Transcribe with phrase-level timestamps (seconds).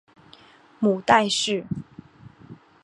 [0.79, 1.63] 母戴氏。